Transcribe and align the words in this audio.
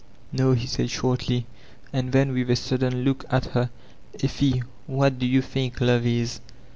"No/' 0.33 0.53
he 0.57 0.65
said 0.65 0.89
shortly, 0.89 1.45
and 1.93 2.11
then 2.11 2.33
with 2.33 2.49
a 2.49 2.55
sudden 2.55 3.03
look 3.03 3.23
at 3.29 3.45
her, 3.53 3.69
"Effie, 4.23 4.63
what 4.87 5.19
do 5.19 5.27
you 5.27 5.43
think 5.43 5.79
love 5.79 6.07
it?" 6.07 6.39